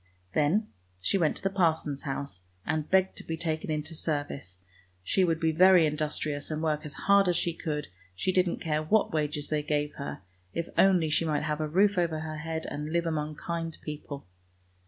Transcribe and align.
Then 0.33 0.65
she 0.99 1.19
went 1.19 1.35
to 1.37 1.43
the 1.43 1.51
parson's 1.51 2.01
house, 2.01 2.45
and 2.65 2.89
begged 2.89 3.15
to 3.17 3.23
be 3.23 3.37
taken 3.37 3.69
into 3.69 3.93
service, 3.93 4.57
she 5.03 5.23
would 5.23 5.39
be 5.39 5.51
very 5.51 5.85
industrious 5.85 6.49
and 6.49 6.63
work 6.63 6.81
as 6.87 6.95
hard 7.05 7.27
as 7.27 7.35
she 7.37 7.53
could, 7.53 7.87
she 8.15 8.31
didn't 8.31 8.57
care 8.61 8.81
what 8.81 9.13
wages 9.13 9.49
they 9.49 9.61
gave 9.61 9.93
her, 9.99 10.23
if 10.55 10.67
only 10.75 11.11
she 11.11 11.23
might 11.23 11.43
have 11.43 11.61
a 11.61 11.67
roof 11.69 11.99
over 11.99 12.21
her 12.21 12.37
head 12.37 12.65
and 12.67 12.91
live 12.91 13.05
among 13.05 13.35
kind 13.35 13.77
people. 13.83 14.25